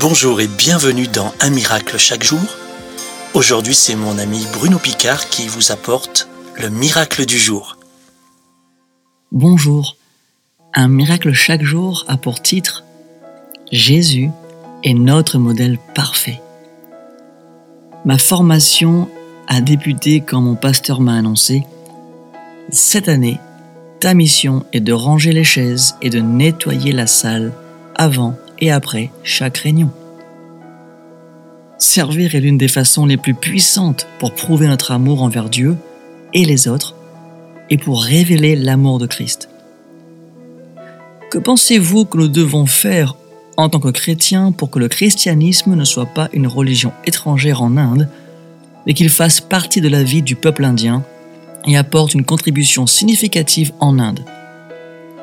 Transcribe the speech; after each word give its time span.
Bonjour 0.00 0.40
et 0.40 0.46
bienvenue 0.46 1.08
dans 1.08 1.32
Un 1.40 1.50
miracle 1.50 1.98
chaque 1.98 2.22
jour. 2.22 2.38
Aujourd'hui, 3.34 3.74
c'est 3.74 3.96
mon 3.96 4.16
ami 4.16 4.46
Bruno 4.52 4.78
Picard 4.78 5.28
qui 5.28 5.48
vous 5.48 5.72
apporte 5.72 6.28
le 6.56 6.68
miracle 6.68 7.26
du 7.26 7.36
jour. 7.36 7.76
Bonjour. 9.32 9.96
Un 10.72 10.86
miracle 10.86 11.32
chaque 11.32 11.64
jour 11.64 12.04
a 12.06 12.16
pour 12.16 12.40
titre 12.40 12.84
Jésus 13.72 14.30
est 14.84 14.94
notre 14.94 15.38
modèle 15.38 15.78
parfait. 15.96 16.40
Ma 18.04 18.18
formation 18.18 19.08
a 19.48 19.60
débuté 19.60 20.20
quand 20.20 20.40
mon 20.40 20.54
pasteur 20.54 21.00
m'a 21.00 21.16
annoncé 21.16 21.64
Cette 22.70 23.08
année, 23.08 23.40
ta 23.98 24.14
mission 24.14 24.64
est 24.72 24.80
de 24.80 24.92
ranger 24.92 25.32
les 25.32 25.42
chaises 25.42 25.96
et 26.02 26.10
de 26.10 26.20
nettoyer 26.20 26.92
la 26.92 27.08
salle 27.08 27.52
avant 27.96 28.36
et 28.60 28.70
après 28.70 29.10
chaque 29.22 29.58
réunion. 29.58 29.90
Servir 31.78 32.34
est 32.34 32.40
l'une 32.40 32.58
des 32.58 32.68
façons 32.68 33.06
les 33.06 33.16
plus 33.16 33.34
puissantes 33.34 34.06
pour 34.18 34.34
prouver 34.34 34.66
notre 34.66 34.90
amour 34.90 35.22
envers 35.22 35.48
Dieu 35.48 35.76
et 36.34 36.44
les 36.44 36.68
autres 36.68 36.94
et 37.70 37.78
pour 37.78 38.02
révéler 38.02 38.56
l'amour 38.56 38.98
de 38.98 39.06
Christ. 39.06 39.48
Que 41.30 41.38
pensez-vous 41.38 42.04
que 42.04 42.16
nous 42.16 42.28
devons 42.28 42.66
faire 42.66 43.16
en 43.56 43.68
tant 43.68 43.80
que 43.80 43.88
chrétiens 43.88 44.52
pour 44.52 44.70
que 44.70 44.78
le 44.78 44.88
christianisme 44.88 45.74
ne 45.74 45.84
soit 45.84 46.06
pas 46.06 46.28
une 46.32 46.46
religion 46.46 46.92
étrangère 47.04 47.62
en 47.62 47.76
Inde, 47.76 48.08
mais 48.86 48.94
qu'il 48.94 49.10
fasse 49.10 49.40
partie 49.40 49.80
de 49.80 49.88
la 49.88 50.02
vie 50.02 50.22
du 50.22 50.36
peuple 50.36 50.64
indien 50.64 51.04
et 51.66 51.76
apporte 51.76 52.14
une 52.14 52.24
contribution 52.24 52.86
significative 52.86 53.72
en 53.80 53.98
Inde? 53.98 54.24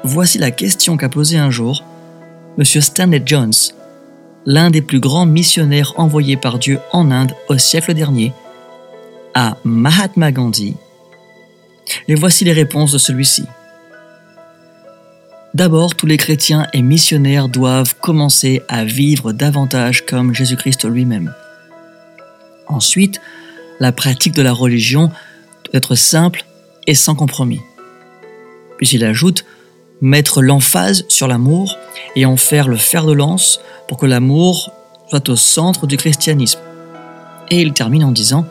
Voici 0.03 0.37
la 0.37 0.51
question 0.51 0.97
qu'a 0.97 1.09
posée 1.09 1.37
un 1.37 1.49
jour 1.49 1.83
M. 2.57 2.63
Stanley 2.63 3.21
Jones, 3.25 3.53
l'un 4.45 4.69
des 4.69 4.81
plus 4.81 4.99
grands 4.99 5.25
missionnaires 5.25 5.93
envoyés 5.97 6.37
par 6.37 6.57
Dieu 6.57 6.79
en 6.93 7.11
Inde 7.11 7.33
au 7.49 7.57
siècle 7.57 7.93
dernier, 7.93 8.31
à 9.33 9.57
Mahatma 9.65 10.31
Gandhi. 10.31 10.75
Et 12.07 12.15
voici 12.15 12.45
les 12.45 12.53
réponses 12.53 12.93
de 12.93 12.97
celui-ci. 12.97 13.43
D'abord, 15.53 15.95
tous 15.95 16.05
les 16.05 16.17
chrétiens 16.17 16.67
et 16.73 16.81
missionnaires 16.81 17.49
doivent 17.49 17.95
commencer 17.99 18.61
à 18.67 18.85
vivre 18.85 19.33
davantage 19.33 20.05
comme 20.05 20.33
Jésus-Christ 20.33 20.85
lui-même. 20.85 21.33
Ensuite, 22.67 23.21
la 23.79 23.91
pratique 23.91 24.33
de 24.33 24.41
la 24.41 24.53
religion 24.53 25.07
doit 25.65 25.73
être 25.73 25.95
simple 25.95 26.45
et 26.87 26.95
sans 26.95 27.15
compromis. 27.15 27.61
Puis 28.77 28.89
il 28.89 29.03
ajoute 29.03 29.45
mettre 30.01 30.41
l'emphase 30.41 31.05
sur 31.07 31.27
l'amour 31.27 31.77
et 32.15 32.25
en 32.25 32.37
faire 32.37 32.67
le 32.67 32.77
fer 32.77 33.05
de 33.05 33.13
lance 33.13 33.59
pour 33.87 33.97
que 33.97 34.05
l'amour 34.05 34.71
soit 35.09 35.29
au 35.29 35.35
centre 35.35 35.87
du 35.87 35.97
christianisme. 35.97 36.59
Et 37.49 37.61
il 37.61 37.73
termine 37.73 38.03
en 38.03 38.11
disant 38.11 38.45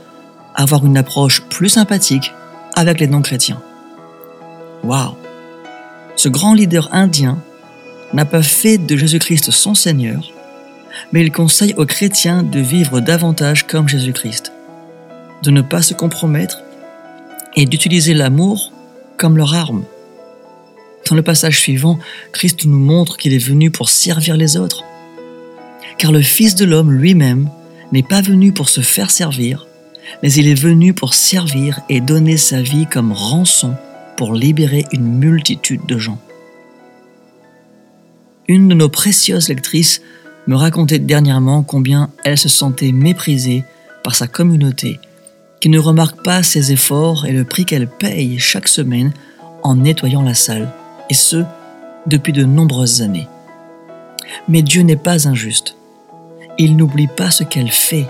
avoir 0.54 0.84
une 0.86 0.96
approche 0.96 1.42
plus 1.42 1.68
sympathique 1.68 2.32
avec 2.74 3.00
les 3.00 3.06
non-chrétiens. 3.06 3.60
Waouh 4.84 5.14
Ce 6.16 6.28
grand 6.28 6.54
leader 6.54 6.88
indien 6.92 7.38
n'a 8.12 8.24
pas 8.24 8.42
fait 8.42 8.78
de 8.78 8.96
Jésus-Christ 8.96 9.50
son 9.50 9.74
Seigneur, 9.74 10.30
mais 11.12 11.22
il 11.22 11.32
conseille 11.32 11.74
aux 11.76 11.86
chrétiens 11.86 12.42
de 12.42 12.60
vivre 12.60 13.00
davantage 13.00 13.66
comme 13.66 13.88
Jésus-Christ, 13.88 14.52
de 15.42 15.50
ne 15.50 15.62
pas 15.62 15.82
se 15.82 15.94
compromettre 15.94 16.62
et 17.56 17.66
d'utiliser 17.66 18.14
l'amour 18.14 18.72
comme 19.16 19.36
leur 19.36 19.54
arme 19.54 19.84
dans 21.08 21.16
le 21.16 21.22
passage 21.22 21.60
suivant, 21.60 21.98
Christ 22.32 22.64
nous 22.64 22.78
montre 22.78 23.16
qu'il 23.16 23.34
est 23.34 23.38
venu 23.38 23.70
pour 23.70 23.88
servir 23.88 24.36
les 24.36 24.56
autres. 24.56 24.84
Car 25.98 26.12
le 26.12 26.22
Fils 26.22 26.54
de 26.54 26.64
l'homme 26.64 26.92
lui-même 26.92 27.48
n'est 27.92 28.02
pas 28.02 28.22
venu 28.22 28.52
pour 28.52 28.68
se 28.68 28.80
faire 28.80 29.10
servir, 29.10 29.66
mais 30.22 30.32
il 30.32 30.48
est 30.48 30.60
venu 30.60 30.94
pour 30.94 31.14
servir 31.14 31.80
et 31.88 32.00
donner 32.00 32.36
sa 32.36 32.62
vie 32.62 32.86
comme 32.86 33.12
rançon 33.12 33.74
pour 34.16 34.34
libérer 34.34 34.84
une 34.92 35.18
multitude 35.18 35.86
de 35.86 35.98
gens. 35.98 36.18
Une 38.48 38.68
de 38.68 38.74
nos 38.74 38.88
précieuses 38.88 39.48
lectrices 39.48 40.02
me 40.46 40.56
racontait 40.56 40.98
dernièrement 40.98 41.62
combien 41.62 42.10
elle 42.24 42.38
se 42.38 42.48
sentait 42.48 42.92
méprisée 42.92 43.64
par 44.02 44.14
sa 44.14 44.26
communauté, 44.26 45.00
qui 45.60 45.70
ne 45.70 45.78
remarque 45.78 46.22
pas 46.22 46.42
ses 46.42 46.72
efforts 46.72 47.24
et 47.24 47.32
le 47.32 47.44
prix 47.44 47.64
qu'elle 47.64 47.88
paye 47.88 48.38
chaque 48.38 48.68
semaine 48.68 49.12
en 49.62 49.76
nettoyant 49.76 50.22
la 50.22 50.34
salle 50.34 50.70
et 51.10 51.14
ce, 51.14 51.44
depuis 52.06 52.32
de 52.32 52.44
nombreuses 52.44 53.02
années. 53.02 53.28
Mais 54.48 54.62
Dieu 54.62 54.82
n'est 54.82 54.96
pas 54.96 55.28
injuste. 55.28 55.76
Il 56.58 56.76
n'oublie 56.76 57.08
pas 57.08 57.30
ce 57.30 57.44
qu'elle 57.44 57.70
fait, 57.70 58.06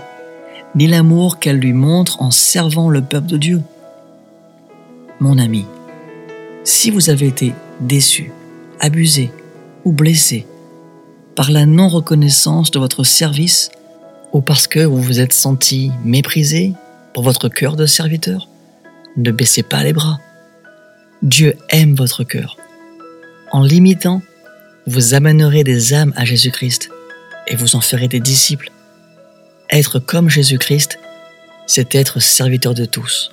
ni 0.75 0.87
l'amour 0.87 1.39
qu'elle 1.39 1.57
lui 1.57 1.73
montre 1.73 2.21
en 2.21 2.31
servant 2.31 2.89
le 2.89 3.01
peuple 3.01 3.27
de 3.27 3.37
Dieu. 3.37 3.61
Mon 5.19 5.37
ami, 5.37 5.65
si 6.63 6.91
vous 6.91 7.09
avez 7.09 7.27
été 7.27 7.53
déçu, 7.79 8.31
abusé 8.79 9.31
ou 9.83 9.91
blessé 9.91 10.45
par 11.35 11.51
la 11.51 11.65
non-reconnaissance 11.65 12.71
de 12.71 12.79
votre 12.79 13.03
service, 13.03 13.71
ou 14.33 14.41
parce 14.41 14.67
que 14.67 14.79
vous 14.79 15.01
vous 15.01 15.19
êtes 15.19 15.33
senti 15.33 15.91
méprisé 16.03 16.73
pour 17.13 17.23
votre 17.23 17.49
cœur 17.49 17.75
de 17.75 17.85
serviteur, 17.85 18.47
ne 19.17 19.31
baissez 19.31 19.63
pas 19.63 19.83
les 19.83 19.93
bras. 19.93 20.19
Dieu 21.21 21.55
aime 21.69 21.95
votre 21.95 22.23
cœur. 22.23 22.57
En 23.51 23.63
l'imitant, 23.63 24.21
vous 24.87 25.13
amènerez 25.13 25.63
des 25.63 25.93
âmes 25.93 26.13
à 26.15 26.25
Jésus-Christ 26.25 26.89
et 27.47 27.55
vous 27.55 27.75
en 27.75 27.81
ferez 27.81 28.07
des 28.07 28.19
disciples. 28.19 28.71
Être 29.69 29.99
comme 29.99 30.29
Jésus-Christ, 30.29 30.99
c'est 31.67 31.95
être 31.95 32.19
serviteur 32.19 32.73
de 32.73 32.85
tous. 32.85 33.31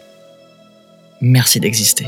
Merci 1.20 1.60
d'exister. 1.60 2.06